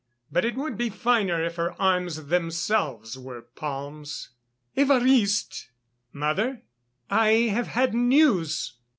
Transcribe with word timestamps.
"But 0.31 0.45
it 0.45 0.55
would 0.55 0.79
be 0.79 0.89
finer 0.89 1.43
if 1.45 1.57
her 1.57 1.79
arms 1.79 2.25
themselves 2.25 3.19
were 3.19 3.43
palms." 3.43 4.29
"Évariste!" 4.75 5.67
"Mother?" 6.11 6.63
"I 7.11 7.33
have 7.53 7.67
had 7.67 7.93
news 7.93 8.79